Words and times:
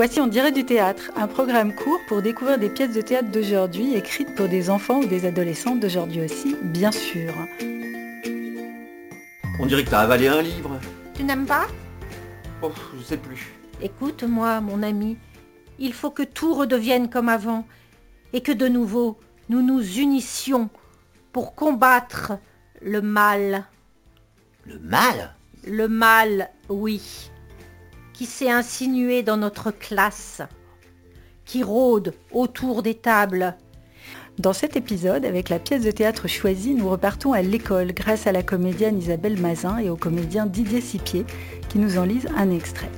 Voici 0.00 0.18
On 0.18 0.28
dirait 0.28 0.50
du 0.50 0.64
théâtre, 0.64 1.10
un 1.14 1.26
programme 1.26 1.74
court 1.74 2.00
pour 2.08 2.22
découvrir 2.22 2.58
des 2.58 2.70
pièces 2.70 2.94
de 2.94 3.02
théâtre 3.02 3.30
d'aujourd'hui 3.30 3.96
écrites 3.96 4.34
pour 4.34 4.48
des 4.48 4.70
enfants 4.70 5.00
ou 5.00 5.06
des 5.06 5.26
adolescents 5.26 5.76
d'aujourd'hui 5.76 6.22
aussi, 6.22 6.56
bien 6.62 6.90
sûr. 6.90 7.34
On 9.58 9.66
dirait 9.66 9.84
que 9.84 9.90
t'as 9.90 10.00
avalé 10.00 10.28
un 10.28 10.40
livre. 10.40 10.80
Tu 11.12 11.22
n'aimes 11.22 11.44
pas? 11.44 11.66
Oh, 12.62 12.72
je 12.96 13.02
sais 13.02 13.18
plus. 13.18 13.52
Écoute-moi, 13.82 14.62
mon 14.62 14.82
ami. 14.82 15.18
Il 15.78 15.92
faut 15.92 16.10
que 16.10 16.22
tout 16.22 16.54
redevienne 16.54 17.10
comme 17.10 17.28
avant 17.28 17.66
et 18.32 18.40
que 18.40 18.52
de 18.52 18.68
nouveau 18.68 19.18
nous 19.50 19.60
nous 19.60 19.98
unissions 19.98 20.70
pour 21.30 21.54
combattre 21.54 22.32
le 22.80 23.02
mal. 23.02 23.66
Le 24.64 24.78
mal? 24.78 25.34
Le 25.66 25.88
mal, 25.88 26.48
oui, 26.70 27.30
qui 28.20 28.26
s'est 28.26 28.50
insinué 28.50 29.22
dans 29.22 29.38
notre 29.38 29.70
classe, 29.70 30.42
qui 31.46 31.62
rôde 31.62 32.12
autour 32.32 32.82
des 32.82 32.92
tables. 32.94 33.56
Dans 34.38 34.52
cet 34.52 34.76
épisode, 34.76 35.24
avec 35.24 35.48
la 35.48 35.58
pièce 35.58 35.84
de 35.84 35.90
théâtre 35.90 36.28
choisie, 36.28 36.74
nous 36.74 36.90
repartons 36.90 37.32
à 37.32 37.40
l'école 37.40 37.94
grâce 37.94 38.26
à 38.26 38.32
la 38.32 38.42
comédienne 38.42 38.98
Isabelle 38.98 39.40
Mazin 39.40 39.78
et 39.78 39.88
au 39.88 39.96
comédien 39.96 40.44
Didier 40.44 40.82
Sipier 40.82 41.24
qui 41.70 41.78
nous 41.78 41.96
en 41.96 42.04
lisent 42.04 42.28
un 42.36 42.50
extrait. 42.50 42.90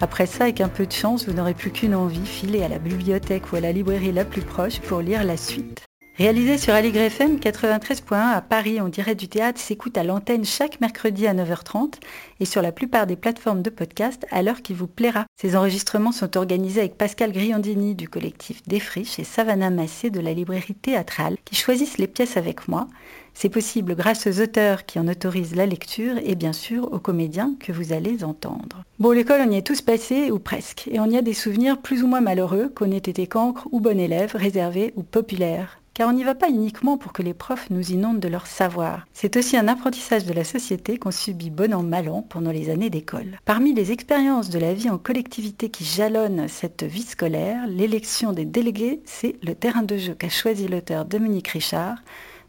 Après 0.00 0.24
ça, 0.24 0.44
avec 0.44 0.62
un 0.62 0.70
peu 0.70 0.86
de 0.86 0.92
chance, 0.92 1.28
vous 1.28 1.34
n'aurez 1.34 1.52
plus 1.52 1.70
qu'une 1.70 1.94
envie, 1.94 2.24
filer 2.24 2.62
à 2.62 2.68
la 2.68 2.78
bibliothèque 2.78 3.52
ou 3.52 3.56
à 3.56 3.60
la 3.60 3.72
librairie 3.72 4.12
la 4.12 4.24
plus 4.24 4.40
proche 4.40 4.80
pour 4.80 5.02
lire 5.02 5.24
la 5.24 5.36
suite. 5.36 5.84
Réalisé 6.16 6.58
sur 6.58 6.72
Aligre 6.74 7.00
FM 7.00 7.38
93.1 7.38 8.14
à 8.14 8.40
Paris, 8.40 8.80
on 8.80 8.88
dirait 8.88 9.16
du 9.16 9.26
théâtre 9.26 9.60
s'écoute 9.60 9.98
à 9.98 10.04
l'antenne 10.04 10.44
chaque 10.44 10.80
mercredi 10.80 11.26
à 11.26 11.34
9h30 11.34 11.94
et 12.38 12.44
sur 12.44 12.62
la 12.62 12.70
plupart 12.70 13.08
des 13.08 13.16
plateformes 13.16 13.62
de 13.62 13.70
podcast 13.70 14.24
à 14.30 14.42
l'heure 14.42 14.62
qui 14.62 14.74
vous 14.74 14.86
plaira. 14.86 15.26
Ces 15.36 15.56
enregistrements 15.56 16.12
sont 16.12 16.36
organisés 16.36 16.78
avec 16.78 16.96
Pascal 16.96 17.32
Griandini 17.32 17.96
du 17.96 18.08
collectif 18.08 18.62
Défriche 18.68 19.18
et 19.18 19.24
Savannah 19.24 19.70
Massé 19.70 20.10
de 20.10 20.20
la 20.20 20.32
librairie 20.32 20.76
théâtrale 20.76 21.36
qui 21.44 21.56
choisissent 21.56 21.98
les 21.98 22.06
pièces 22.06 22.36
avec 22.36 22.68
moi. 22.68 22.86
C'est 23.34 23.48
possible 23.48 23.96
grâce 23.96 24.28
aux 24.28 24.40
auteurs 24.40 24.86
qui 24.86 25.00
en 25.00 25.08
autorisent 25.08 25.56
la 25.56 25.66
lecture 25.66 26.18
et 26.24 26.36
bien 26.36 26.52
sûr 26.52 26.92
aux 26.92 27.00
comédiens 27.00 27.56
que 27.58 27.72
vous 27.72 27.92
allez 27.92 28.22
entendre. 28.22 28.84
Bon, 29.00 29.10
l'école, 29.10 29.40
on 29.44 29.50
y 29.50 29.56
est 29.56 29.66
tous 29.66 29.82
passés, 29.82 30.30
ou 30.30 30.38
presque, 30.38 30.88
et 30.92 31.00
on 31.00 31.10
y 31.10 31.16
a 31.16 31.22
des 31.22 31.34
souvenirs 31.34 31.78
plus 31.78 32.04
ou 32.04 32.06
moins 32.06 32.20
malheureux, 32.20 32.70
qu'on 32.72 32.92
ait 32.92 32.98
été 32.98 33.26
cancre 33.26 33.66
ou 33.72 33.80
bon 33.80 33.98
élève, 33.98 34.36
réservé 34.36 34.92
ou 34.94 35.02
populaire 35.02 35.80
car 35.94 36.08
on 36.08 36.12
n'y 36.12 36.24
va 36.24 36.34
pas 36.34 36.50
uniquement 36.50 36.98
pour 36.98 37.12
que 37.12 37.22
les 37.22 37.34
profs 37.34 37.70
nous 37.70 37.92
inondent 37.92 38.20
de 38.20 38.28
leur 38.28 38.46
savoir. 38.46 39.06
C'est 39.12 39.36
aussi 39.36 39.56
un 39.56 39.68
apprentissage 39.68 40.26
de 40.26 40.32
la 40.32 40.44
société 40.44 40.98
qu'on 40.98 41.12
subit 41.12 41.50
bon 41.50 41.72
an 41.72 41.82
mal 41.82 42.08
an 42.08 42.22
pendant 42.28 42.50
les 42.50 42.68
années 42.68 42.90
d'école. 42.90 43.38
Parmi 43.44 43.72
les 43.72 43.92
expériences 43.92 44.50
de 44.50 44.58
la 44.58 44.74
vie 44.74 44.90
en 44.90 44.98
collectivité 44.98 45.70
qui 45.70 45.84
jalonnent 45.84 46.48
cette 46.48 46.82
vie 46.82 47.02
scolaire, 47.02 47.66
l'élection 47.68 48.32
des 48.32 48.44
délégués, 48.44 49.00
c'est 49.04 49.36
le 49.42 49.54
terrain 49.54 49.82
de 49.82 49.96
jeu 49.96 50.14
qu'a 50.14 50.28
choisi 50.28 50.68
l'auteur 50.68 51.04
Dominique 51.04 51.48
Richard, 51.48 51.96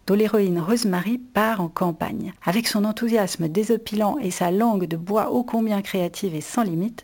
dont 0.07 0.15
l'héroïne 0.15 0.59
Rosemary 0.59 1.17
part 1.17 1.61
en 1.61 1.67
campagne. 1.67 2.33
Avec 2.45 2.67
son 2.67 2.85
enthousiasme 2.85 3.47
désopilant 3.47 4.17
et 4.19 4.31
sa 4.31 4.51
langue 4.51 4.85
de 4.85 4.97
bois 4.97 5.31
ô 5.31 5.43
combien 5.43 5.81
créative 5.81 6.35
et 6.35 6.41
sans 6.41 6.63
limite, 6.63 7.03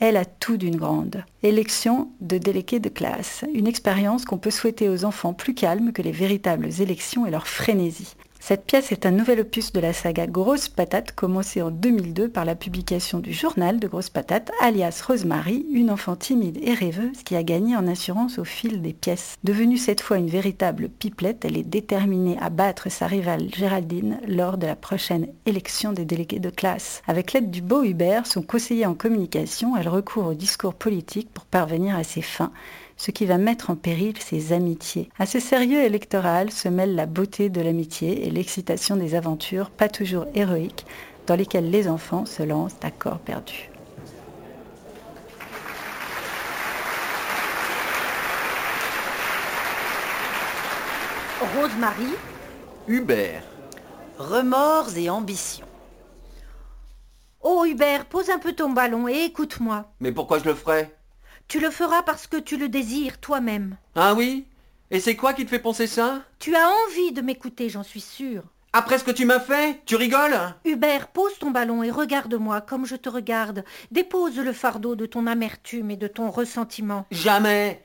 elle 0.00 0.16
a 0.16 0.24
tout 0.24 0.56
d'une 0.56 0.76
grande. 0.76 1.24
Élection 1.42 2.10
de 2.20 2.38
délégués 2.38 2.80
de 2.80 2.88
classe, 2.88 3.44
une 3.54 3.66
expérience 3.66 4.24
qu'on 4.24 4.38
peut 4.38 4.50
souhaiter 4.50 4.88
aux 4.88 5.04
enfants 5.04 5.34
plus 5.34 5.54
calmes 5.54 5.92
que 5.92 6.02
les 6.02 6.10
véritables 6.10 6.68
élections 6.80 7.26
et 7.26 7.30
leur 7.30 7.46
frénésie. 7.46 8.16
Cette 8.42 8.64
pièce 8.64 8.90
est 8.90 9.04
un 9.04 9.10
nouvel 9.10 9.40
opus 9.40 9.70
de 9.70 9.80
la 9.80 9.92
saga 9.92 10.26
Grosse 10.26 10.70
Patate, 10.70 11.12
commencée 11.12 11.60
en 11.60 11.70
2002 11.70 12.30
par 12.30 12.46
la 12.46 12.54
publication 12.54 13.18
du 13.18 13.34
journal 13.34 13.78
de 13.78 13.86
Grosse 13.86 14.08
Patate, 14.08 14.50
alias 14.62 15.02
Rosemary, 15.06 15.66
une 15.70 15.90
enfant 15.90 16.16
timide 16.16 16.58
et 16.62 16.72
rêveuse 16.72 17.22
qui 17.22 17.36
a 17.36 17.42
gagné 17.42 17.76
en 17.76 17.86
assurance 17.86 18.38
au 18.38 18.44
fil 18.44 18.80
des 18.80 18.94
pièces. 18.94 19.36
Devenue 19.44 19.76
cette 19.76 20.00
fois 20.00 20.16
une 20.16 20.30
véritable 20.30 20.88
pipelette, 20.88 21.44
elle 21.44 21.58
est 21.58 21.62
déterminée 21.62 22.38
à 22.40 22.48
battre 22.48 22.90
sa 22.90 23.06
rivale 23.06 23.54
Géraldine 23.54 24.18
lors 24.26 24.56
de 24.56 24.66
la 24.66 24.74
prochaine 24.74 25.28
élection 25.44 25.92
des 25.92 26.06
délégués 26.06 26.40
de 26.40 26.50
classe. 26.50 27.02
Avec 27.06 27.34
l'aide 27.34 27.50
du 27.50 27.60
beau 27.60 27.84
Hubert, 27.84 28.26
son 28.26 28.42
conseiller 28.42 28.86
en 28.86 28.94
communication, 28.94 29.76
elle 29.76 29.88
recourt 29.88 30.26
au 30.26 30.34
discours 30.34 30.74
politique 30.74 31.28
pour 31.32 31.44
parvenir 31.44 31.94
à 31.94 32.04
ses 32.04 32.22
fins 32.22 32.52
ce 33.00 33.10
qui 33.10 33.24
va 33.24 33.38
mettre 33.38 33.70
en 33.70 33.76
péril 33.76 34.18
ses 34.18 34.52
amitiés. 34.52 35.08
À 35.18 35.24
ce 35.24 35.40
sérieux 35.40 35.82
électoral 35.82 36.50
se 36.50 36.68
mêle 36.68 36.94
la 36.94 37.06
beauté 37.06 37.48
de 37.48 37.62
l'amitié 37.62 38.26
et 38.26 38.30
l'excitation 38.30 38.94
des 38.94 39.14
aventures, 39.14 39.70
pas 39.70 39.88
toujours 39.88 40.26
héroïques, 40.34 40.84
dans 41.26 41.34
lesquelles 41.34 41.70
les 41.70 41.88
enfants 41.88 42.26
se 42.26 42.42
lancent 42.42 42.76
à 42.82 42.90
corps 42.90 43.18
perdu. 43.18 43.70
Rosemary, 51.56 52.12
Hubert. 52.86 53.44
Remords 54.18 54.94
et 54.98 55.08
ambition. 55.08 55.66
oh 57.40 57.64
Hubert, 57.64 58.04
pose 58.04 58.28
un 58.28 58.38
peu 58.38 58.52
ton 58.52 58.68
ballon 58.68 59.08
et 59.08 59.24
écoute-moi. 59.24 59.90
Mais 60.00 60.12
pourquoi 60.12 60.38
je 60.38 60.44
le 60.44 60.54
ferais? 60.54 60.99
Tu 61.50 61.58
le 61.58 61.70
feras 61.70 62.02
parce 62.02 62.28
que 62.28 62.36
tu 62.36 62.56
le 62.56 62.68
désires 62.68 63.18
toi-même. 63.18 63.76
Ah 63.96 64.14
oui? 64.14 64.44
Et 64.92 65.00
c'est 65.00 65.16
quoi 65.16 65.32
qui 65.32 65.44
te 65.44 65.50
fait 65.50 65.58
penser 65.58 65.88
ça? 65.88 66.22
Tu 66.38 66.54
as 66.54 66.68
envie 66.68 67.10
de 67.10 67.22
m'écouter, 67.22 67.68
j'en 67.68 67.82
suis 67.82 68.00
sûre. 68.00 68.44
Après 68.72 68.98
ce 68.98 69.02
que 69.02 69.10
tu 69.10 69.24
m'as 69.24 69.40
fait 69.40 69.80
Tu 69.84 69.96
rigoles? 69.96 70.38
Hubert, 70.64 71.08
pose 71.08 71.36
ton 71.40 71.50
ballon 71.50 71.82
et 71.82 71.90
regarde-moi 71.90 72.60
comme 72.60 72.86
je 72.86 72.94
te 72.94 73.08
regarde. 73.08 73.64
Dépose 73.90 74.36
le 74.36 74.52
fardeau 74.52 74.94
de 74.94 75.06
ton 75.06 75.26
amertume 75.26 75.90
et 75.90 75.96
de 75.96 76.06
ton 76.06 76.30
ressentiment. 76.30 77.04
Jamais 77.10 77.82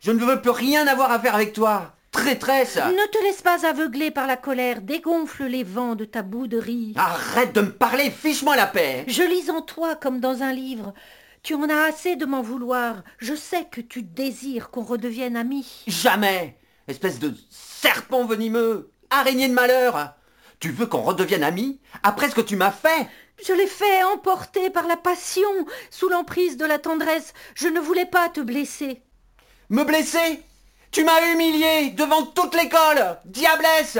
Je 0.00 0.10
ne 0.10 0.18
veux 0.18 0.40
plus 0.40 0.50
rien 0.50 0.88
avoir 0.88 1.12
à 1.12 1.20
faire 1.20 1.36
avec 1.36 1.52
toi 1.52 1.92
Traîtresse 2.10 2.78
Ne 2.78 3.12
te 3.12 3.22
laisse 3.22 3.42
pas 3.42 3.64
aveugler 3.64 4.10
par 4.10 4.26
la 4.26 4.36
colère, 4.36 4.82
dégonfle 4.82 5.44
les 5.44 5.62
vents 5.62 5.94
de 5.94 6.04
ta 6.04 6.22
bouderie. 6.22 6.94
Arrête 6.96 7.54
de 7.54 7.60
me 7.60 7.70
parler, 7.70 8.10
fiche-moi 8.10 8.56
la 8.56 8.66
paix 8.66 9.04
Je 9.06 9.22
lis 9.22 9.52
en 9.52 9.62
toi 9.62 9.94
comme 9.94 10.18
dans 10.18 10.42
un 10.42 10.52
livre. 10.52 10.94
Tu 11.44 11.52
en 11.54 11.68
as 11.68 11.84
assez 11.84 12.16
de 12.16 12.24
m'en 12.24 12.40
vouloir. 12.40 13.02
Je 13.18 13.34
sais 13.34 13.66
que 13.70 13.82
tu 13.82 14.02
désires 14.02 14.70
qu'on 14.70 14.82
redevienne 14.82 15.36
amis. 15.36 15.84
Jamais 15.86 16.56
Espèce 16.88 17.18
de 17.18 17.34
serpent 17.50 18.24
venimeux 18.24 18.90
Araignée 19.10 19.48
de 19.48 19.52
malheur 19.52 20.14
Tu 20.58 20.70
veux 20.70 20.86
qu'on 20.86 21.02
redevienne 21.02 21.44
amis 21.44 21.80
Après 22.02 22.30
ce 22.30 22.34
que 22.34 22.40
tu 22.40 22.56
m'as 22.56 22.70
fait? 22.70 23.08
Je 23.46 23.52
l'ai 23.52 23.66
fait 23.66 24.02
emporter 24.04 24.70
par 24.70 24.86
la 24.86 24.96
passion, 24.96 25.50
sous 25.90 26.08
l'emprise 26.08 26.56
de 26.56 26.64
la 26.64 26.78
tendresse. 26.78 27.34
Je 27.54 27.68
ne 27.68 27.80
voulais 27.80 28.06
pas 28.06 28.30
te 28.30 28.40
blesser. 28.40 29.02
Me 29.68 29.84
blesser? 29.84 30.42
Tu 30.92 31.04
m'as 31.04 31.30
humilié 31.30 31.90
devant 31.90 32.24
toute 32.24 32.54
l'école 32.54 33.18
Diablesse 33.26 33.98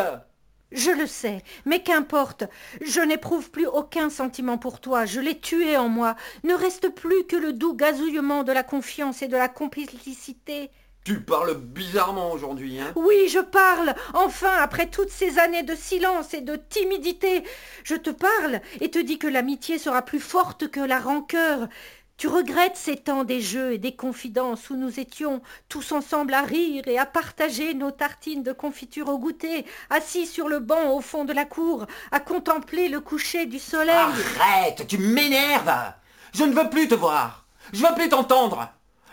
Je 0.74 0.90
le 0.90 1.06
sais, 1.06 1.42
mais 1.64 1.82
qu'importe. 1.82 2.44
Je 2.84 3.00
n'éprouve 3.00 3.50
plus 3.50 3.66
aucun 3.66 4.10
sentiment 4.10 4.58
pour 4.58 4.80
toi. 4.80 5.06
Je 5.06 5.20
l'ai 5.20 5.38
tué 5.38 5.76
en 5.76 5.88
moi. 5.88 6.16
Ne 6.42 6.54
reste 6.54 6.88
plus 6.88 7.24
que 7.24 7.36
le 7.36 7.52
doux 7.52 7.74
gazouillement 7.74 8.42
de 8.42 8.52
la 8.52 8.64
confiance 8.64 9.22
et 9.22 9.28
de 9.28 9.36
la 9.36 9.48
complicité. 9.48 10.70
Tu 11.04 11.20
parles 11.20 11.54
bizarrement 11.56 12.32
aujourd'hui, 12.32 12.80
hein? 12.80 12.92
Oui, 12.96 13.28
je 13.28 13.38
parle. 13.38 13.94
Enfin, 14.14 14.52
après 14.58 14.88
toutes 14.88 15.10
ces 15.10 15.38
années 15.38 15.62
de 15.62 15.74
silence 15.74 16.32
et 16.32 16.40
de 16.40 16.56
timidité, 16.56 17.44
je 17.84 17.94
te 17.94 18.10
parle 18.10 18.60
et 18.80 18.91
te 18.91 18.98
dis 18.98 19.18
que 19.18 19.26
l'amitié 19.26 19.78
sera 19.78 20.02
plus 20.02 20.18
forte 20.20 20.68
que 20.70 20.80
la 20.80 20.98
rancœur. 20.98 21.68
Tu 22.16 22.28
regrettes 22.28 22.76
ces 22.76 22.97
temps 22.97 23.25
des 23.25 23.41
jeux 23.41 23.72
et 23.72 23.78
des 23.78 23.97
confidences 23.97 24.70
où 24.70 24.76
nous 24.76 25.00
étions 25.00 25.42
tous 25.69 25.91
ensemble 25.91 26.32
à 26.32 26.42
rire 26.42 26.86
et 26.86 26.97
à 26.97 27.06
partager 27.06 27.75
nos 27.75 27.91
tartines 27.91 28.44
de 28.44 28.52
confiture 28.52 29.08
au 29.08 29.19
goûter, 29.19 29.66
assis 29.91 30.26
sur 30.26 30.48
le 30.48 30.60
banc 30.60 30.92
au 30.92 31.00
fond 31.00 31.24
de 31.24 31.32
la 31.32 31.44
cour, 31.44 31.86
à 32.12 32.20
contempler 32.20 32.88
le 32.88 33.00
coucher 33.00 33.47
du 33.47 33.58
soleil. 33.58 33.97
Arrête 34.38 34.86
Tu 34.86 34.97
m'énerves 34.97 35.92
Je 36.32 36.44
ne 36.44 36.54
veux 36.54 36.70
plus 36.70 36.86
te 36.86 36.94
voir 36.94 37.47
Je 37.72 37.84
veux 37.84 37.94
plus 37.94 38.08
t'entendre 38.08 38.69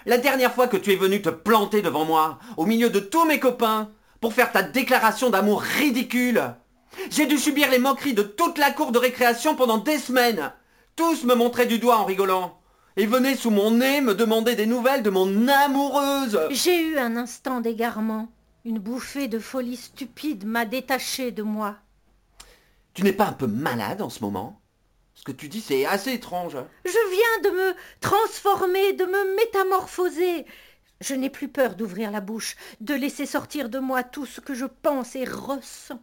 La 0.05 0.19
dernière 0.19 0.53
fois 0.53 0.67
que 0.67 0.77
tu 0.77 0.93
es 0.93 0.95
venu 0.95 1.23
te 1.23 1.29
planter 1.29 1.81
devant 1.81 2.05
moi, 2.05 2.37
au 2.55 2.67
milieu 2.67 2.91
de 2.91 2.99
tous 2.99 3.25
mes 3.25 3.39
copains, 3.39 3.89
pour 4.19 4.33
faire 4.33 4.51
ta 4.51 4.61
déclaration 4.61 5.31
d'amour 5.31 5.61
ridicule, 5.61 6.53
j'ai 7.09 7.25
dû 7.25 7.39
subir 7.39 7.71
les 7.71 7.79
moqueries 7.79 8.13
de 8.13 8.21
toute 8.21 8.59
la 8.59 8.69
cour 8.69 8.91
de 8.91 8.99
récréation 8.99 9.55
pendant 9.55 9.79
des 9.79 9.97
semaines. 9.97 10.51
Tous 10.95 11.23
me 11.23 11.33
montraient 11.33 11.65
du 11.65 11.79
doigt 11.79 11.97
en 11.97 12.05
rigolant. 12.05 12.60
Et 12.97 13.05
venaient 13.05 13.35
sous 13.35 13.51
mon 13.51 13.71
nez 13.71 14.01
me 14.01 14.13
demander 14.13 14.55
des 14.55 14.65
nouvelles 14.65 15.03
de 15.03 15.09
mon 15.09 15.47
amoureuse. 15.47 16.39
J'ai 16.51 16.81
eu 16.81 16.97
un 16.97 17.15
instant 17.15 17.61
d'égarement. 17.61 18.29
Une 18.65 18.79
bouffée 18.79 19.27
de 19.27 19.39
folie 19.39 19.77
stupide 19.77 20.45
m'a 20.45 20.65
détaché 20.65 21.31
de 21.31 21.41
moi. 21.41 21.77
Tu 22.93 23.03
n'es 23.03 23.13
pas 23.13 23.27
un 23.27 23.33
peu 23.33 23.47
malade 23.47 24.01
en 24.01 24.09
ce 24.09 24.19
moment? 24.19 24.61
Ce 25.13 25.23
que 25.23 25.31
tu 25.31 25.47
dis, 25.47 25.61
c'est 25.61 25.85
assez 25.85 26.13
étrange. 26.13 26.57
Je 26.83 26.91
viens 26.91 27.51
de 27.51 27.55
me 27.55 27.75
transformer, 28.01 28.93
de 28.93 29.05
me 29.05 29.35
métamorphoser. 29.37 30.45
Je 30.99 31.15
n'ai 31.15 31.29
plus 31.29 31.47
peur 31.47 31.75
d'ouvrir 31.75 32.11
la 32.11 32.21
bouche, 32.21 32.55
de 32.81 32.93
laisser 32.93 33.25
sortir 33.25 33.69
de 33.69 33.79
moi 33.79 34.03
tout 34.03 34.25
ce 34.25 34.41
que 34.41 34.53
je 34.53 34.65
pense 34.65 35.15
et 35.15 35.25
ressens. 35.25 36.01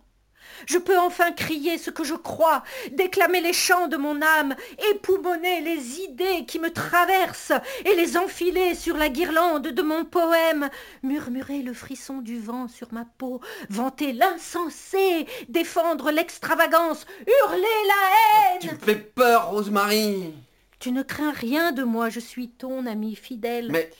Je 0.66 0.78
peux 0.78 0.98
enfin 0.98 1.32
crier 1.32 1.78
ce 1.78 1.90
que 1.90 2.04
je 2.04 2.14
crois, 2.14 2.62
déclamer 2.92 3.40
les 3.40 3.52
chants 3.52 3.88
de 3.88 3.96
mon 3.96 4.20
âme, 4.22 4.54
époumoner 4.92 5.60
les 5.60 6.00
idées 6.00 6.44
qui 6.46 6.58
me 6.58 6.70
traversent 6.70 7.52
et 7.84 7.94
les 7.94 8.16
enfiler 8.16 8.74
sur 8.74 8.96
la 8.96 9.08
guirlande 9.08 9.68
de 9.68 9.82
mon 9.82 10.04
poème, 10.04 10.68
murmurer 11.02 11.62
le 11.62 11.74
frisson 11.74 12.18
du 12.18 12.38
vent 12.38 12.68
sur 12.68 12.92
ma 12.92 13.04
peau, 13.04 13.40
vanter 13.68 14.12
l'insensé, 14.12 15.26
défendre 15.48 16.10
l'extravagance, 16.10 17.06
hurler 17.20 17.62
la 17.86 18.54
haine. 18.54 18.60
Tu 18.60 18.74
me 18.74 18.78
fais 18.78 18.96
peur, 18.96 19.50
Rosemary. 19.50 20.32
Tu 20.78 20.92
ne 20.92 21.02
crains 21.02 21.32
rien 21.32 21.72
de 21.72 21.82
moi, 21.82 22.08
je 22.08 22.20
suis 22.20 22.50
ton 22.50 22.86
ami 22.86 23.16
fidèle. 23.16 23.70
Mais 23.72 23.90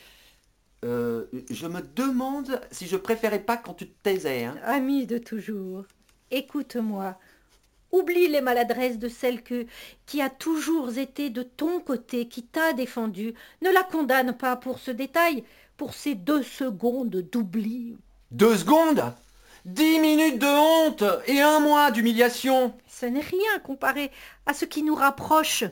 euh, 0.85 1.25
je 1.49 1.67
me 1.67 1.81
demande 1.81 2.61
si 2.71 2.87
je 2.87 2.95
préférais 2.95 3.39
pas 3.39 3.57
quand 3.57 3.73
tu 3.73 3.87
te 3.87 4.03
taisais. 4.03 4.45
Hein. 4.45 4.55
Ami 4.63 5.05
de 5.05 5.17
toujours, 5.17 5.83
écoute-moi. 6.31 7.17
Oublie 7.91 8.27
les 8.27 8.41
maladresses 8.41 8.99
de 8.99 9.09
celle 9.09 9.41
que, 9.41 9.65
qui 10.05 10.21
a 10.21 10.29
toujours 10.29 10.97
été 10.97 11.29
de 11.29 11.41
ton 11.43 11.79
côté, 11.79 12.27
qui 12.27 12.43
t'a 12.43 12.73
défendu. 12.73 13.33
Ne 13.61 13.71
la 13.71 13.83
condamne 13.83 14.33
pas 14.33 14.55
pour 14.55 14.79
ce 14.79 14.91
détail, 14.91 15.43
pour 15.75 15.93
ces 15.93 16.13
deux 16.13 16.43
secondes 16.43 17.25
d'oubli. 17.31 17.97
Deux 18.31 18.57
secondes? 18.57 19.13
Dix 19.65 19.99
minutes 19.99 20.39
de 20.39 20.47
honte 20.47 21.03
et 21.27 21.41
un 21.41 21.59
mois 21.59 21.91
d'humiliation. 21.91 22.73
Ce 22.87 23.05
n'est 23.05 23.19
rien 23.19 23.59
comparé 23.63 24.11
à 24.45 24.53
ce 24.53 24.65
qui 24.65 24.83
nous 24.83 24.95
rapproche. 24.95 25.63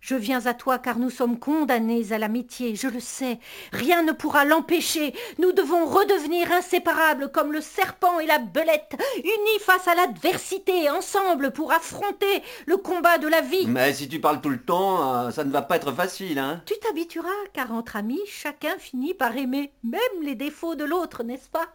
Je 0.00 0.14
viens 0.14 0.46
à 0.46 0.54
toi 0.54 0.78
car 0.78 0.98
nous 0.98 1.10
sommes 1.10 1.38
condamnés 1.38 2.12
à 2.12 2.18
l'amitié, 2.18 2.76
je 2.76 2.88
le 2.88 3.00
sais. 3.00 3.38
Rien 3.72 4.02
ne 4.02 4.12
pourra 4.12 4.44
l'empêcher. 4.44 5.12
Nous 5.38 5.52
devons 5.52 5.86
redevenir 5.86 6.52
inséparables 6.52 7.30
comme 7.32 7.52
le 7.52 7.60
serpent 7.60 8.20
et 8.20 8.26
la 8.26 8.38
belette, 8.38 8.96
unis 9.18 9.60
face 9.60 9.88
à 9.88 9.94
l'adversité, 9.94 10.88
ensemble 10.88 11.50
pour 11.50 11.72
affronter 11.72 12.42
le 12.66 12.76
combat 12.76 13.18
de 13.18 13.28
la 13.28 13.40
vie. 13.40 13.66
Mais 13.66 13.92
si 13.92 14.08
tu 14.08 14.20
parles 14.20 14.40
tout 14.40 14.50
le 14.50 14.62
temps, 14.62 15.14
euh, 15.14 15.30
ça 15.30 15.44
ne 15.44 15.50
va 15.50 15.62
pas 15.62 15.76
être 15.76 15.92
facile, 15.92 16.38
hein 16.38 16.62
Tu 16.64 16.74
t'habitueras 16.78 17.28
car 17.52 17.72
entre 17.72 17.96
amis, 17.96 18.20
chacun 18.26 18.78
finit 18.78 19.14
par 19.14 19.36
aimer 19.36 19.72
même 19.82 20.00
les 20.22 20.34
défauts 20.34 20.74
de 20.76 20.84
l'autre, 20.84 21.24
n'est-ce 21.24 21.48
pas? 21.48 21.66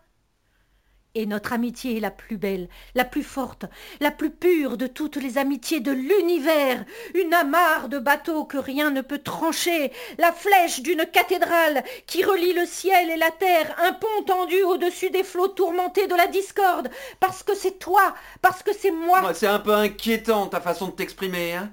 Et 1.16 1.26
notre 1.26 1.54
amitié 1.54 1.98
est 1.98 2.00
la 2.00 2.12
plus 2.12 2.38
belle, 2.38 2.68
la 2.96 3.06
plus 3.06 3.24
forte, 3.24 3.66
la 4.00 4.10
plus 4.10 4.32
pure 4.32 4.78
de 4.78 4.88
toutes 4.88 5.18
les 5.18 5.38
amitiés 5.38 5.80
de 5.80 5.92
l'univers, 5.92 6.84
une 7.14 7.34
amarre 7.34 7.88
de 7.90 8.00
bateau 8.00 8.46
que 8.46 8.58
rien 8.58 8.90
ne 8.90 9.02
peut 9.02 9.20
trancher, 9.20 9.92
la 10.18 10.32
flèche 10.32 10.82
d'une 10.82 11.06
cathédrale 11.06 11.84
qui 12.08 12.24
relie 12.24 12.54
le 12.54 12.66
ciel 12.66 13.12
et 13.12 13.18
la 13.18 13.32
terre, 13.32 13.76
un 13.84 13.94
pont 13.94 14.24
tendu 14.26 14.62
au-dessus 14.64 15.12
des 15.12 15.24
flots 15.24 15.50
tourmentés 15.50 16.08
de 16.08 16.16
la 16.16 16.28
discorde, 16.28 16.90
parce 17.20 17.44
que 17.44 17.56
c'est 17.56 17.78
toi, 17.78 18.16
parce 18.42 18.64
que 18.64 18.74
c'est 18.74 18.92
moi. 18.92 19.34
c'est 19.34 19.48
un 19.48 19.60
peu 19.60 19.74
inquiétant 19.74 20.48
ta 20.48 20.62
façon 20.62 20.88
de 20.88 20.94
t'exprimer, 20.94 21.54
hein. 21.54 21.72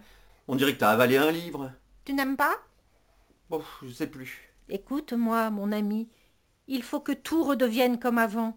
On 0.49 0.57
dirait 0.57 0.75
que 0.75 0.81
t'as 0.81 0.91
avalé 0.91 1.17
un 1.17 1.31
livre. 1.31 1.71
Tu 2.05 2.13
n'aimes 2.13 2.37
pas? 2.37 2.57
Bon, 3.49 3.63
je 3.85 3.93
sais 3.93 4.09
plus. 4.09 4.53
Écoute-moi, 4.69 5.49
mon 5.51 5.71
ami, 5.71 6.09
il 6.67 6.83
faut 6.83 7.01
que 7.01 7.13
tout 7.13 7.45
redevienne 7.45 8.01
comme 8.01 8.19
avant 8.19 8.57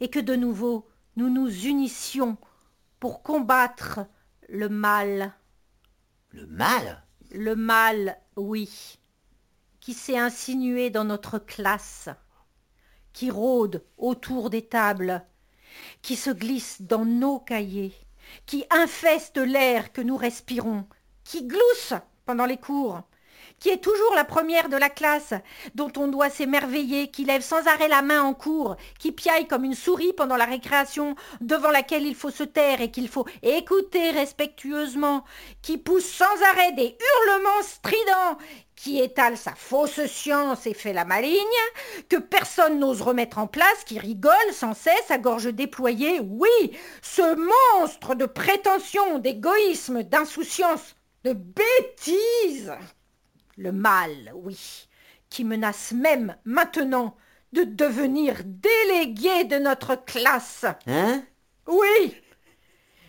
et 0.00 0.08
que 0.08 0.18
de 0.18 0.34
nouveau 0.34 0.88
nous 1.16 1.30
nous 1.30 1.66
unissions 1.66 2.36
pour 3.00 3.22
combattre 3.22 4.00
le 4.48 4.68
mal. 4.68 5.34
Le 6.30 6.46
mal? 6.46 7.02
Le 7.30 7.54
mal, 7.54 8.18
oui, 8.36 8.98
qui 9.80 9.92
s'est 9.94 10.18
insinué 10.18 10.90
dans 10.90 11.04
notre 11.04 11.38
classe, 11.38 12.08
qui 13.12 13.30
rôde 13.30 13.84
autour 13.96 14.48
des 14.48 14.66
tables, 14.66 15.24
qui 16.02 16.16
se 16.16 16.30
glisse 16.30 16.82
dans 16.82 17.04
nos 17.04 17.38
cahiers, 17.38 17.94
qui 18.46 18.64
infeste 18.70 19.36
l'air 19.36 19.92
que 19.92 20.00
nous 20.00 20.16
respirons, 20.16 20.86
qui 21.24 21.46
glousse 21.46 21.94
pendant 22.24 22.46
les 22.46 22.56
cours, 22.56 23.02
qui 23.60 23.70
est 23.70 23.82
toujours 23.82 24.14
la 24.14 24.24
première 24.24 24.68
de 24.68 24.76
la 24.76 24.88
classe, 24.88 25.34
dont 25.74 25.92
on 25.96 26.08
doit 26.08 26.30
s'émerveiller, 26.30 27.10
qui 27.10 27.24
lève 27.24 27.42
sans 27.42 27.66
arrêt 27.66 27.88
la 27.88 28.02
main 28.02 28.22
en 28.22 28.34
cours, 28.34 28.76
qui 28.98 29.12
piaille 29.12 29.46
comme 29.46 29.64
une 29.64 29.74
souris 29.74 30.12
pendant 30.12 30.36
la 30.36 30.44
récréation, 30.44 31.14
devant 31.40 31.70
laquelle 31.70 32.06
il 32.06 32.14
faut 32.14 32.30
se 32.30 32.44
taire 32.44 32.80
et 32.80 32.90
qu'il 32.90 33.08
faut 33.08 33.26
écouter 33.42 34.10
respectueusement, 34.10 35.24
qui 35.62 35.78
pousse 35.78 36.06
sans 36.06 36.42
arrêt 36.50 36.72
des 36.72 36.96
hurlements 37.26 37.62
stridents, 37.62 38.38
qui 38.76 39.00
étale 39.00 39.36
sa 39.36 39.54
fausse 39.54 40.06
science 40.06 40.66
et 40.66 40.74
fait 40.74 40.92
la 40.92 41.04
maligne, 41.04 41.36
que 42.08 42.16
personne 42.16 42.78
n'ose 42.78 43.02
remettre 43.02 43.38
en 43.38 43.48
place, 43.48 43.84
qui 43.84 43.98
rigole 43.98 44.32
sans 44.52 44.74
cesse 44.74 45.10
à 45.10 45.18
gorge 45.18 45.52
déployée, 45.52 46.20
oui, 46.20 46.78
ce 47.02 47.34
monstre 47.82 48.14
de 48.14 48.26
prétention, 48.26 49.18
d'égoïsme, 49.18 50.04
d'insouciance, 50.04 50.94
de 51.24 51.32
bêtise 51.32 52.72
le 53.58 53.72
mal, 53.72 54.32
oui, 54.34 54.88
qui 55.28 55.44
menace 55.44 55.92
même 55.92 56.36
maintenant 56.44 57.16
de 57.52 57.64
devenir 57.64 58.36
délégué 58.44 59.44
de 59.44 59.56
notre 59.56 59.96
classe. 59.96 60.64
Hein? 60.86 61.22
Oui. 61.66 62.14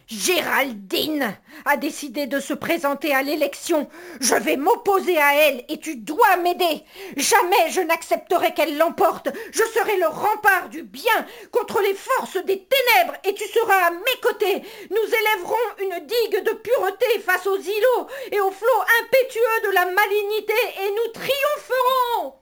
Géraldine 0.09 1.37
a 1.65 1.77
décidé 1.77 2.25
de 2.25 2.39
se 2.39 2.55
présenter 2.55 3.13
à 3.13 3.21
l'élection. 3.21 3.87
Je 4.19 4.33
vais 4.33 4.57
m'opposer 4.57 5.19
à 5.19 5.35
elle 5.35 5.63
et 5.69 5.79
tu 5.79 5.97
dois 5.97 6.37
m'aider. 6.37 6.83
Jamais 7.15 7.69
je 7.69 7.81
n'accepterai 7.81 8.55
qu'elle 8.55 8.75
l'emporte. 8.77 9.29
Je 9.51 9.63
serai 9.63 9.97
le 9.97 10.07
rempart 10.07 10.69
du 10.69 10.81
bien 10.81 11.27
contre 11.51 11.79
les 11.81 11.93
forces 11.93 12.43
des 12.43 12.65
ténèbres 12.65 13.13
et 13.23 13.35
tu 13.35 13.47
seras 13.49 13.87
à 13.87 13.91
mes 13.91 14.19
côtés. 14.23 14.63
Nous 14.89 14.97
élèverons 14.97 15.55
une 15.79 16.05
digue 16.07 16.43
de 16.43 16.53
pureté 16.53 17.19
face 17.19 17.45
aux 17.45 17.59
îlots 17.59 18.07
et 18.31 18.41
aux 18.41 18.51
flots 18.51 18.83
impétueux 19.03 19.67
de 19.67 19.73
la 19.75 19.85
malignité 19.85 20.53
et 20.85 20.89
nous 20.89 21.11
triompherons. 21.13 22.33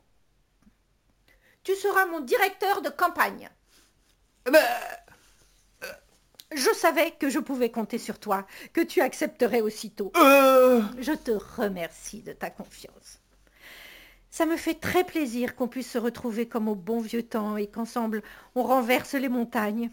Tu 1.65 1.75
seras 1.75 2.05
mon 2.05 2.21
directeur 2.21 2.81
de 2.81 2.89
campagne. 2.89 3.49
ben, 4.45 4.63
je 6.53 6.73
savais 6.73 7.11
que 7.11 7.29
je 7.29 7.39
pouvais 7.39 7.71
compter 7.71 7.97
sur 7.97 8.19
toi, 8.19 8.45
que 8.73 8.81
tu 8.81 9.01
accepterais 9.01 9.61
aussitôt. 9.61 10.11
euh, 10.17 10.81
Je 10.99 11.13
te 11.13 11.31
remercie 11.31 12.21
de 12.21 12.33
ta 12.33 12.49
confiance. 12.49 13.19
Ça 14.29 14.45
me 14.45 14.57
fait 14.57 14.75
très 14.75 15.03
plaisir 15.03 15.55
qu'on 15.55 15.67
puisse 15.67 15.91
se 15.91 15.97
retrouver 15.97 16.47
comme 16.47 16.67
au 16.69 16.75
bon 16.75 16.99
vieux 17.01 17.23
temps 17.23 17.57
et 17.57 17.67
qu'ensemble 17.67 18.23
on 18.55 18.63
renverse 18.63 19.13
les 19.15 19.29
montagnes. 19.29 19.91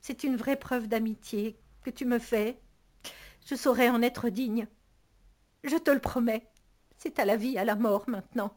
C'est 0.00 0.24
une 0.24 0.36
vraie 0.36 0.56
preuve 0.58 0.88
d'amitié 0.88 1.58
que 1.84 1.90
tu 1.90 2.04
me 2.06 2.18
fais. 2.18 2.58
Je 3.46 3.54
saurais 3.56 3.90
en 3.90 4.02
être 4.02 4.28
digne. 4.30 4.66
Je 5.64 5.76
te 5.76 5.90
le 5.90 6.00
promets. 6.00 6.46
C'est 6.98 7.18
à 7.18 7.24
la 7.24 7.36
vie, 7.36 7.58
à 7.58 7.64
la 7.64 7.76
mort 7.76 8.04
maintenant. 8.08 8.54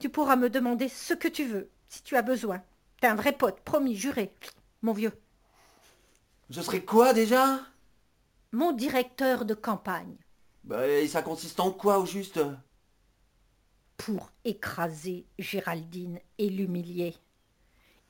Tu 0.00 0.08
pourras 0.10 0.36
me 0.36 0.50
demander 0.50 0.88
ce 0.88 1.14
que 1.14 1.28
tu 1.28 1.44
veux, 1.46 1.70
si 1.88 2.02
tu 2.02 2.16
as 2.16 2.22
besoin. 2.22 2.62
T'es 3.00 3.08
un 3.08 3.14
vrai 3.16 3.32
pote, 3.32 3.60
promis, 3.62 3.96
juré, 3.96 4.32
mon 4.82 4.92
vieux. 4.92 5.12
Ce 6.50 6.62
serait 6.62 6.84
quoi 6.84 7.12
déjà? 7.12 7.60
Mon 8.52 8.72
directeur 8.72 9.44
de 9.44 9.54
campagne. 9.54 10.16
Bah, 10.64 10.86
et 10.86 11.08
ça 11.08 11.22
consiste 11.22 11.60
en 11.60 11.70
quoi 11.70 11.98
au 11.98 12.06
juste? 12.06 12.40
Pour 13.96 14.30
écraser 14.44 15.26
Géraldine 15.38 16.20
et 16.38 16.48
l'humilier. 16.48 17.14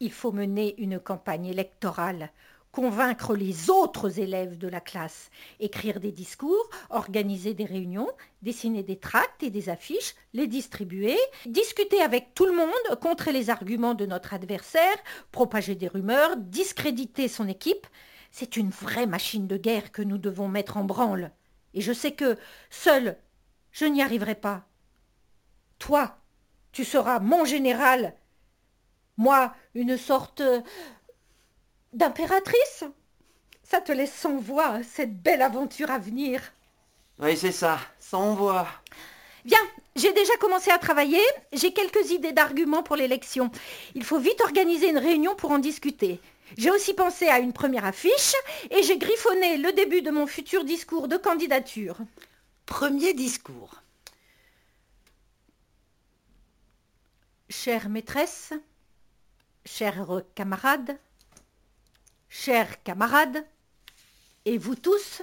Il 0.01 0.13
faut 0.13 0.33
mener 0.33 0.75
une 0.79 0.99
campagne 0.99 1.47
électorale, 1.47 2.31
convaincre 2.73 3.37
les 3.37 3.71
autres 3.71 4.19
élèves 4.19 4.59
de 4.59 4.67
la 4.67 4.81
classe, 4.81 5.31
écrire 5.61 6.01
des 6.01 6.11
discours, 6.11 6.69
organiser 6.91 7.55
des 7.55 7.65
réunions, 7.65 8.11
dessiner 8.43 8.83
des 8.83 8.99
tracts 8.99 9.45
et 9.45 9.51
des 9.51 9.69
affiches, 9.69 10.15
les 10.33 10.49
distribuer, 10.49 11.17
discuter 11.47 12.03
avec 12.03 12.35
tout 12.35 12.47
le 12.47 12.57
monde, 12.57 13.01
contrer 13.01 13.33
les 13.33 13.49
arguments 13.49 13.95
de 13.95 14.07
notre 14.07 14.35
adversaire, 14.35 14.97
propager 15.31 15.77
des 15.77 15.89
rumeurs, 15.89 16.37
discréditer 16.37 17.29
son 17.29 17.47
équipe. 17.47 17.87
C'est 18.37 18.57
une 18.57 18.71
vraie 18.71 19.07
machine 19.07 19.47
de 19.47 19.57
guerre 19.57 19.93
que 19.93 20.03
nous 20.03 20.19
devons 20.19 20.49
mettre 20.49 20.77
en 20.77 20.83
branle. 20.83 21.31
Et 21.73 21.81
je 21.81 21.93
sais 21.93 22.11
que, 22.11 22.37
seul, 22.69 23.17
je 23.71 23.85
n'y 23.85 24.03
arriverai 24.03 24.35
pas. 24.35 24.67
Toi, 25.79 26.17
tu 26.73 26.85
seras 26.85 27.21
mon 27.21 27.45
général. 27.45 28.13
Moi, 29.19 29.55
une 29.77 29.97
sorte 29.97 30.43
d'impératrice. 31.93 32.83
Ça 33.63 33.81
te 33.81 33.93
laisse 33.93 34.13
sans 34.13 34.39
voix, 34.39 34.83
cette 34.83 35.17
belle 35.23 35.41
aventure 35.41 35.93
à 35.93 36.01
venir. 36.01 36.43
Oui, 37.21 37.37
c'est 37.37 37.53
ça, 37.53 37.79
sans 38.01 38.35
voix. 38.35 38.67
Bien, 39.45 39.61
j'ai 39.95 40.13
déjà 40.13 40.37
commencé 40.41 40.73
à 40.73 40.79
travailler. 40.79 41.23
J'ai 41.53 41.73
quelques 41.73 42.11
idées 42.11 42.33
d'arguments 42.33 42.83
pour 42.83 42.97
l'élection. 42.97 43.53
Il 43.95 44.03
faut 44.03 44.19
vite 44.19 44.41
organiser 44.41 44.89
une 44.91 44.99
réunion 44.99 45.37
pour 45.37 45.53
en 45.53 45.61
discuter. 45.61 46.21
J'ai 46.57 46.71
aussi 46.71 46.95
pensé 46.95 47.29
à 47.29 47.39
une 47.39 47.53
première 47.53 47.85
affiche 47.85 48.35
et 48.71 48.83
j'ai 48.83 48.99
griffonné 48.99 49.57
le 49.57 49.73
début 49.73 50.03
de 50.03 50.11
mon 50.11 50.27
futur 50.27 50.65
discours 50.65 51.09
de 51.09 51.17
candidature. 51.17 51.97
Premier 52.67 53.15
discours. 53.15 53.83
Chère 57.49 57.89
maîtresse, 57.89 58.53
chers 59.65 60.23
camarades, 60.35 60.99
chers 62.29 62.83
camarades, 62.83 63.45
Et 64.45 64.59
vous 64.59 64.75
tous 64.75 65.23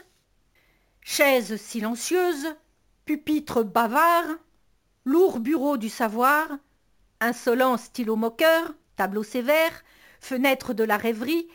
Chaises 1.01 1.58
silencieuses, 1.58 2.56
pupitres 3.06 3.63
bavards, 3.63 4.38
lourd 5.06 5.40
bureau 5.40 5.78
du 5.78 5.90
savoir, 5.90 6.48
insolent 7.20 7.78
stylo 7.78 8.16
moqueur, 8.16 8.74
tableau 8.96 9.24
sévère, 9.24 9.84
fenêtre 10.22 10.74
de 10.74 10.86
la 10.86 10.96
rêverie, 10.98 11.48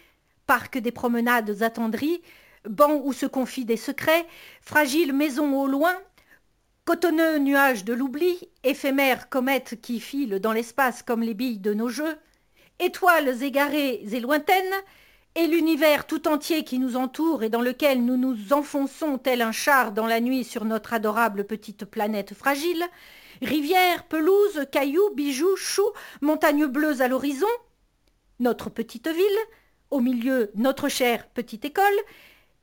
parc 0.47 0.77
des 0.77 0.93
promenades 0.93 1.63
attendries, 1.63 2.21
banc 2.69 3.01
où 3.05 3.13
se 3.13 3.27
confient 3.27 3.65
des 3.65 3.77
secrets, 3.77 4.27
fragile 4.61 5.13
maison 5.13 5.59
au 5.59 5.67
loin, 5.67 5.95
cotonneux 6.85 7.39
nuage 7.39 7.85
de 7.85 7.95
l'oubli, 7.95 8.39
éphémère 8.65 9.29
comète 9.29 9.81
qui 9.81 10.01
file 10.01 10.41
dans 10.41 10.53
l'espace 10.53 11.03
comme 11.03 11.23
les 11.23 11.35
billes 11.35 11.59
de 11.59 11.73
nos 11.73 11.89
jeux, 11.89 12.17
étoiles 12.79 13.43
égarées 13.43 14.03
et 14.13 14.21
lointaines, 14.21 14.75
et 15.37 15.47
l'univers 15.47 16.07
tout 16.07 16.29
entier 16.29 16.65
qui 16.65 16.79
nous 16.79 16.97
entoure 16.97 17.43
et 17.43 17.51
dans 17.51 17.61
lequel 17.61 18.05
nous 18.05 18.17
nous 18.17 18.55
enfonçons 18.55 19.19
tel 19.19 19.43
un 19.43 19.53
char 19.53 19.93
dans 19.93 20.07
la 20.07 20.21
nuit 20.21 20.45
sur 20.45 20.65
notre 20.65 20.95
adorable 20.95 21.45
petite 21.45 21.85
planète 21.85 22.33
fragile, 22.33 22.83
rivières, 23.43 24.05
pelouses, 24.05 24.67
cailloux, 24.73 25.11
bijoux, 25.15 25.57
choux, 25.57 25.91
montagnes 26.23 26.67
bleues 26.67 27.03
à 27.03 27.09
l'horizon, 27.09 27.47
notre 28.39 28.71
petite 28.71 29.09
ville, 29.09 29.39
au 29.91 30.01
milieu 30.01 30.51
notre 30.55 30.89
chère 30.89 31.29
petite 31.29 31.65
école, 31.65 31.85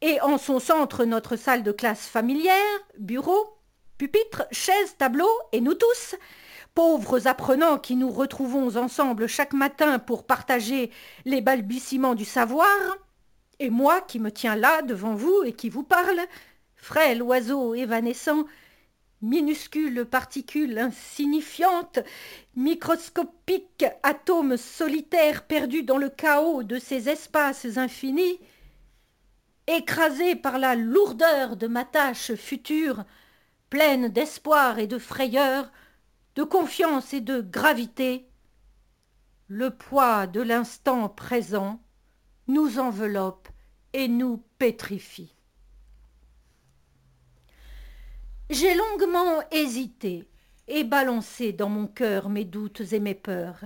et 0.01 0.19
en 0.21 0.37
son 0.37 0.59
centre 0.59 1.05
notre 1.05 1.35
salle 1.35 1.63
de 1.63 1.71
classe 1.71 2.07
familière, 2.07 2.79
bureau, 2.97 3.57
pupitre, 3.97 4.45
chaises, 4.51 4.97
tableaux, 4.97 5.39
et 5.51 5.61
nous 5.61 5.75
tous, 5.75 6.15
pauvres 6.75 7.27
apprenants 7.27 7.77
qui 7.77 7.95
nous 7.95 8.09
retrouvons 8.09 8.75
ensemble 8.75 9.27
chaque 9.27 9.53
matin 9.53 9.99
pour 9.99 10.25
partager 10.25 10.91
les 11.25 11.41
balbutiements 11.41 12.15
du 12.15 12.25
savoir, 12.25 12.67
et 13.59 13.69
moi 13.69 14.01
qui 14.01 14.19
me 14.19 14.31
tiens 14.31 14.55
là 14.55 14.81
devant 14.81 15.15
vous 15.15 15.43
et 15.45 15.53
qui 15.53 15.69
vous 15.69 15.83
parle, 15.83 16.19
frêle 16.75 17.21
oiseau 17.21 17.75
évanescent, 17.75 18.45
minuscule 19.23 20.05
particule 20.05 20.77
insignifiante, 20.77 21.99
microscopique 22.55 23.85
atome 24.03 24.57
solitaire 24.57 25.47
perdu 25.47 25.81
dans 25.81 25.97
le 25.97 26.09
chaos 26.09 26.61
de 26.61 26.77
ces 26.77 27.07
espaces 27.09 27.77
infinis, 27.77 28.39
écrasé 29.65 30.35
par 30.35 30.59
la 30.59 30.75
lourdeur 30.75 31.55
de 31.55 31.67
ma 31.67 31.85
tâche 31.85 32.35
future, 32.35 33.05
pleine 33.69 34.09
d'espoir 34.09 34.77
et 34.77 34.87
de 34.87 34.99
frayeur, 34.99 35.71
de 36.35 36.43
confiance 36.43 37.13
et 37.13 37.21
de 37.21 37.39
gravité, 37.39 38.27
le 39.47 39.69
poids 39.69 40.27
de 40.27 40.41
l'instant 40.41 41.07
présent 41.07 41.81
nous 42.47 42.77
enveloppe 42.77 43.47
et 43.93 44.09
nous 44.09 44.43
pétrifie. 44.57 45.33
J'ai 48.49 48.75
longuement 48.75 49.41
hésité 49.51 50.27
et 50.67 50.83
balancé 50.83 51.53
dans 51.53 51.69
mon 51.69 51.87
cœur 51.87 52.29
mes 52.29 52.43
doutes 52.43 52.81
et 52.91 52.99
mes 52.99 53.15
peurs, 53.15 53.61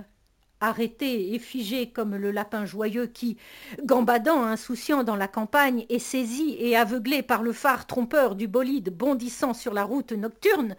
arrêté 0.60 1.34
et 1.34 1.38
figé 1.40 1.90
comme 1.90 2.14
le 2.14 2.30
lapin 2.30 2.64
joyeux 2.64 3.06
qui, 3.06 3.36
gambadant 3.82 4.44
insouciant 4.44 5.02
dans 5.02 5.16
la 5.16 5.26
campagne, 5.26 5.84
est 5.88 5.98
saisi 5.98 6.56
et 6.60 6.76
aveuglé 6.76 7.22
par 7.22 7.42
le 7.42 7.52
phare 7.52 7.86
trompeur 7.88 8.36
du 8.36 8.46
bolide 8.46 8.90
bondissant 8.96 9.52
sur 9.52 9.74
la 9.74 9.84
route 9.84 10.12
nocturne, 10.12 10.76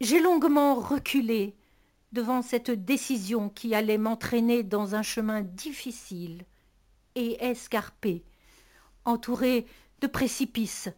j'ai 0.00 0.20
longuement 0.20 0.74
reculé 0.74 1.54
devant 2.12 2.42
cette 2.42 2.70
décision 2.70 3.48
qui 3.48 3.74
allait 3.74 3.98
m'entraîner 3.98 4.62
dans 4.62 4.94
un 4.94 5.02
chemin 5.02 5.42
difficile 5.42 6.44
et 7.14 7.42
escarpé, 7.42 8.24
entouré 9.04 9.64
de 10.00 10.06
précipices, 10.06 10.90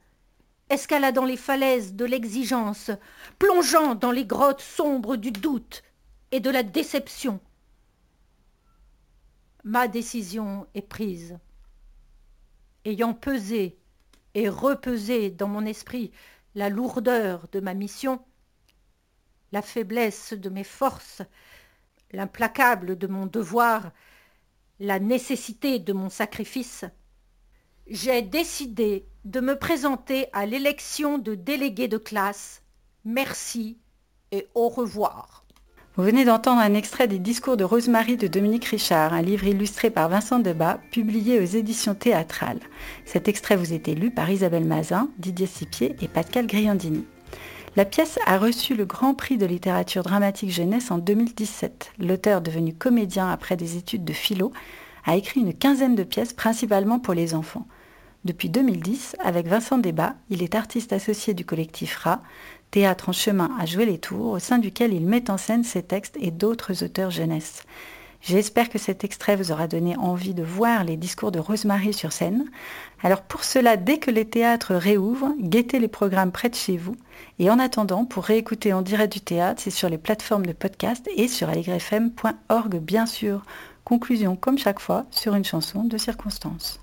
escaladant 0.70 1.24
les 1.24 1.36
falaises 1.36 1.94
de 1.94 2.04
l'exigence, 2.04 2.90
plongeant 3.38 3.94
dans 3.94 4.12
les 4.12 4.24
grottes 4.24 4.60
sombres 4.60 5.16
du 5.16 5.30
doute 5.30 5.82
et 6.30 6.40
de 6.40 6.50
la 6.50 6.62
déception. 6.62 7.40
Ma 9.64 9.88
décision 9.88 10.66
est 10.74 10.82
prise. 10.82 11.38
Ayant 12.84 13.14
pesé 13.14 13.78
et 14.34 14.48
repesé 14.48 15.30
dans 15.30 15.48
mon 15.48 15.66
esprit 15.66 16.12
la 16.54 16.68
lourdeur 16.68 17.48
de 17.52 17.60
ma 17.60 17.74
mission, 17.74 18.20
la 19.52 19.62
faiblesse 19.62 20.32
de 20.32 20.48
mes 20.48 20.64
forces, 20.64 21.22
l'implacable 22.12 22.96
de 22.96 23.06
mon 23.06 23.26
devoir, 23.26 23.92
la 24.80 24.98
nécessité 24.98 25.78
de 25.78 25.92
mon 25.92 26.08
sacrifice, 26.08 26.84
j'ai 27.90 28.22
décidé 28.22 29.06
de 29.24 29.40
me 29.40 29.58
présenter 29.58 30.26
à 30.32 30.46
l'élection 30.46 31.18
de 31.18 31.34
délégué 31.34 31.88
de 31.88 31.96
classe. 31.96 32.62
Merci 33.04 33.78
et 34.30 34.46
au 34.54 34.68
revoir. 34.68 35.44
Vous 35.96 36.04
venez 36.04 36.24
d'entendre 36.24 36.60
un 36.60 36.74
extrait 36.74 37.08
des 37.08 37.18
discours 37.18 37.56
de 37.56 37.64
Rosemary 37.64 38.16
de 38.16 38.28
Dominique 38.28 38.66
Richard, 38.66 39.14
un 39.14 39.22
livre 39.22 39.46
illustré 39.46 39.90
par 39.90 40.08
Vincent 40.08 40.38
Debat, 40.38 40.78
publié 40.92 41.40
aux 41.40 41.44
éditions 41.44 41.94
théâtrales. 41.94 42.60
Cet 43.04 43.26
extrait 43.26 43.56
vous 43.56 43.72
était 43.72 43.94
lu 43.94 44.10
par 44.10 44.30
Isabelle 44.30 44.66
Mazin, 44.66 45.08
Didier 45.18 45.46
Sipier 45.46 45.96
et 46.00 46.08
Pascal 46.08 46.46
Griandini. 46.46 47.04
La 47.74 47.84
pièce 47.84 48.18
a 48.26 48.38
reçu 48.38 48.74
le 48.74 48.84
Grand 48.84 49.14
Prix 49.14 49.38
de 49.38 49.46
littérature 49.46 50.02
dramatique 50.02 50.50
jeunesse 50.50 50.90
en 50.90 50.98
2017. 50.98 51.92
L'auteur, 51.98 52.42
devenu 52.42 52.74
comédien 52.74 53.28
après 53.30 53.56
des 53.56 53.76
études 53.76 54.04
de 54.04 54.12
philo, 54.12 54.52
a 55.04 55.16
écrit 55.16 55.40
une 55.40 55.54
quinzaine 55.54 55.94
de 55.94 56.04
pièces 56.04 56.32
principalement 56.32 56.98
pour 56.98 57.14
les 57.14 57.34
enfants. 57.34 57.66
Depuis 58.24 58.50
2010, 58.50 59.16
avec 59.20 59.46
Vincent 59.46 59.78
Débat, 59.78 60.14
il 60.28 60.42
est 60.42 60.56
artiste 60.56 60.92
associé 60.92 61.34
du 61.34 61.44
collectif 61.44 61.96
RA, 61.98 62.20
théâtre 62.70 63.08
en 63.10 63.12
chemin 63.12 63.50
à 63.60 63.64
jouer 63.64 63.86
les 63.86 63.98
tours, 63.98 64.32
au 64.32 64.38
sein 64.38 64.58
duquel 64.58 64.92
il 64.92 65.06
met 65.06 65.30
en 65.30 65.38
scène 65.38 65.64
ses 65.64 65.82
textes 65.82 66.16
et 66.20 66.30
d'autres 66.30 66.84
auteurs 66.84 67.10
jeunesse. 67.10 67.62
J'espère 68.20 68.68
que 68.68 68.78
cet 68.78 69.04
extrait 69.04 69.36
vous 69.36 69.52
aura 69.52 69.68
donné 69.68 69.96
envie 69.96 70.34
de 70.34 70.42
voir 70.42 70.82
les 70.82 70.96
discours 70.96 71.30
de 71.30 71.38
Rosemary 71.38 71.92
sur 71.92 72.12
scène. 72.12 72.46
Alors 73.02 73.22
pour 73.22 73.44
cela, 73.44 73.76
dès 73.76 73.98
que 73.98 74.10
les 74.10 74.24
théâtres 74.24 74.74
réouvrent, 74.74 75.34
guettez 75.38 75.78
les 75.78 75.88
programmes 75.88 76.32
près 76.32 76.48
de 76.48 76.56
chez 76.56 76.76
vous. 76.76 76.96
Et 77.38 77.48
en 77.48 77.60
attendant, 77.60 78.04
pour 78.04 78.24
réécouter 78.24 78.72
en 78.72 78.82
direct 78.82 79.12
du 79.12 79.20
théâtre, 79.20 79.62
c'est 79.62 79.70
sur 79.70 79.88
les 79.88 79.98
plateformes 79.98 80.46
de 80.46 80.52
podcast 80.52 81.08
et 81.16 81.28
sur 81.28 81.48
allegrefm.org 81.48 82.78
bien 82.80 83.06
sûr. 83.06 83.44
Conclusion 83.84 84.34
comme 84.34 84.58
chaque 84.58 84.80
fois 84.80 85.06
sur 85.12 85.36
une 85.36 85.44
chanson 85.44 85.84
de 85.84 85.96
circonstance. 85.96 86.80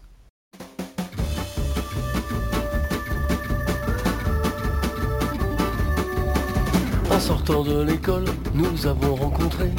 Sortant 7.25 7.63
de 7.63 7.81
l'école, 7.81 8.25
nous 8.53 8.85
avons 8.85 9.15
rencontré 9.15 9.71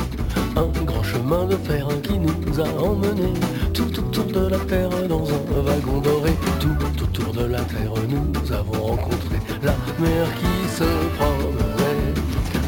un 0.56 0.84
grand 0.84 1.02
chemin 1.04 1.44
de 1.44 1.54
fer 1.54 1.86
qui 2.02 2.18
nous 2.18 2.60
a 2.60 2.66
emmenés 2.82 3.38
tout 3.72 4.00
autour 4.00 4.24
de 4.24 4.48
la 4.48 4.58
terre 4.58 4.90
dans 5.08 5.22
un 5.22 5.62
wagon 5.62 6.00
doré. 6.00 6.32
Tout 6.58 6.76
autour 7.04 7.32
de 7.32 7.44
la 7.46 7.60
terre, 7.60 7.92
nous 8.08 8.52
avons 8.52 8.86
rencontré 8.86 9.36
la 9.62 9.76
mer 10.00 10.26
qui 10.40 10.68
se 10.76 10.88
promenait 11.16 12.14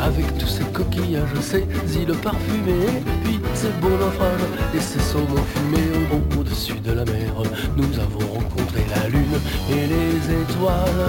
avec 0.01 0.39
tous 0.39 0.47
ses 0.47 0.65
coquillages, 0.67 1.41
ses 1.41 1.67
îles 2.01 2.17
parfumées, 2.23 3.03
puis 3.25 3.41
ses 3.55 3.73
beaux 3.81 3.99
naufrages 4.03 4.49
et 4.77 4.81
ses 4.81 5.01
saumons 5.01 5.45
fumés 5.55 6.07
au-dessus 6.39 6.79
de 6.79 6.93
la 6.93 7.05
mer. 7.05 7.33
Nous 7.77 7.99
avons 7.99 8.27
rencontré 8.33 8.85
la 8.95 9.09
lune 9.09 9.39
et 9.73 9.87
les 9.95 10.43
étoiles 10.43 11.09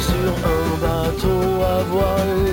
sur 0.00 0.32
un 0.54 0.66
bateau 0.82 1.62
à 1.62 1.82
voile 1.84 2.45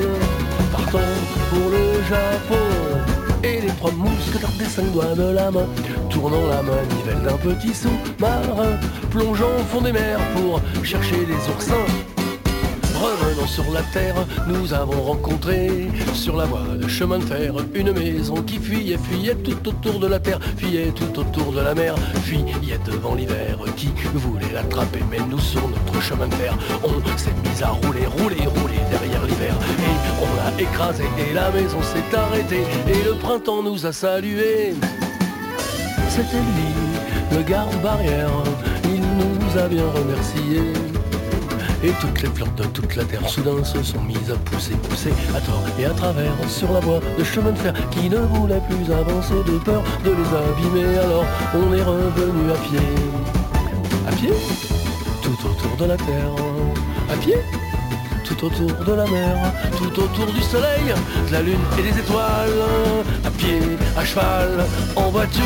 Et 3.43 3.61
les 3.61 3.67
trois 3.67 3.91
mousquetaires 3.91 4.49
des 4.57 4.65
cinq 4.65 4.91
doigts 4.93 5.15
de 5.15 5.33
la 5.33 5.51
main, 5.51 5.67
tournant 6.09 6.47
la 6.47 6.61
manivelle 6.61 7.21
d'un 7.23 7.37
petit 7.37 7.73
sous-marin, 7.73 8.79
plongeant 9.11 9.49
au 9.59 9.63
fond 9.63 9.81
des 9.81 9.91
mers 9.91 10.19
pour 10.35 10.61
chercher 10.83 11.25
les 11.25 11.53
oursins. 11.53 12.12
Revenant 13.03 13.47
sur 13.47 13.69
la 13.73 13.81
terre, 13.81 14.15
nous 14.47 14.73
avons 14.73 15.01
rencontré 15.01 15.89
sur 16.13 16.37
la 16.37 16.45
voie 16.45 16.63
de 16.81 16.87
chemin 16.87 17.19
de 17.19 17.25
fer 17.25 17.53
une 17.73 17.91
maison 17.91 18.35
qui 18.35 18.59
fuyait, 18.59 18.97
fuyait 18.97 19.35
tout 19.35 19.67
autour 19.67 19.99
de 19.99 20.07
la 20.07 20.19
terre, 20.19 20.39
fuyait 20.55 20.93
tout 20.95 21.19
autour 21.19 21.51
de 21.51 21.59
la 21.59 21.75
mer, 21.75 21.95
fuyait 22.23 22.79
devant 22.85 23.13
l'hiver 23.13 23.59
qui 23.75 23.89
voulait 24.13 24.53
l'attraper? 24.53 24.99
Mais 25.11 25.17
nous 25.29 25.39
sur 25.39 25.67
notre 25.67 26.01
chemin 26.01 26.27
de 26.27 26.33
fer, 26.35 26.57
on 26.81 27.17
s'est 27.17 27.33
mis 27.43 27.61
à 27.61 27.71
rouler, 27.71 28.05
rouler, 28.05 28.47
rouler 28.47 28.79
derrière 28.89 29.25
l'hiver 29.25 29.53
et 29.79 30.23
on 30.23 30.35
l'a 30.37 30.61
écrasé 30.61 31.03
et 31.19 31.33
la 31.33 31.51
maison 31.51 31.81
s'est 31.81 32.17
arrêtée 32.17 32.63
et 32.87 33.03
le 33.03 33.15
printemps 33.15 33.63
nous 33.63 33.85
a 33.85 33.91
salués. 33.91 34.75
C'était 36.07 36.37
lui, 36.37 37.37
le 37.37 37.43
garde-barrière, 37.43 38.31
il 38.85 39.01
nous 39.01 39.59
a 39.59 39.67
bien 39.67 39.87
remerciés. 39.93 40.92
Et 41.85 41.91
toutes 41.99 42.21
les 42.21 42.29
fleurs 42.29 42.51
de 42.55 42.63
toute 42.63 42.95
la 42.95 43.03
terre 43.03 43.27
soudain 43.27 43.61
se 43.61 43.83
sont 43.83 44.01
mises 44.01 44.31
à 44.31 44.35
pousser, 44.49 44.73
pousser 44.75 45.11
à 45.35 45.41
tort 45.41 45.65
et 45.77 45.85
à 45.85 45.89
travers 45.89 46.31
sur 46.47 46.71
la 46.71 46.79
voie 46.79 47.01
de 47.19 47.23
chemin 47.25 47.51
de 47.51 47.57
fer 47.57 47.73
qui 47.91 48.09
ne 48.09 48.19
voulait 48.19 48.61
plus 48.69 48.93
avancer 48.93 49.33
de 49.45 49.57
peur 49.59 49.83
de 50.05 50.11
les 50.11 50.15
abîmer. 50.15 50.97
Alors 50.97 51.25
on 51.53 51.73
est 51.73 51.83
revenu 51.83 52.51
à 52.51 52.55
pied, 52.55 52.79
à 54.07 54.11
pied, 54.13 54.31
tout 55.21 55.37
autour 55.45 55.75
de 55.77 55.85
la 55.85 55.97
terre. 55.97 56.31
À 57.11 57.17
pied, 57.17 57.35
tout 58.23 58.45
autour 58.45 58.85
de 58.85 58.93
la 58.93 59.05
mer, 59.07 59.53
tout 59.77 59.99
autour 59.99 60.27
du 60.27 60.41
soleil, 60.41 60.93
de 61.27 61.31
la 61.33 61.41
lune 61.41 61.59
et 61.77 61.81
des 61.81 61.99
étoiles. 61.99 62.63
À 63.25 63.29
pied, 63.29 63.59
à 63.97 64.05
cheval, 64.05 64.65
en 64.95 65.09
voiture 65.09 65.43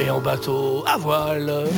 et 0.00 0.10
en 0.10 0.20
bateau 0.20 0.84
à 0.84 0.98
voile. 0.98 1.68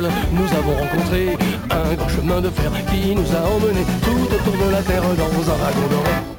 Nous 0.00 0.58
avons 0.58 0.74
rencontré 0.74 1.36
un 1.70 1.94
grand 1.94 2.08
chemin 2.08 2.40
de 2.40 2.50
fer 2.50 2.70
qui 2.90 3.14
nous 3.14 3.30
a 3.32 3.48
emmenés 3.48 3.86
tout 4.02 4.34
autour 4.34 4.66
de 4.66 4.72
la 4.72 4.82
terre 4.82 5.02
dans 5.02 5.52
un 5.52 5.56
wagon 5.56 5.88
doré. 5.88 6.33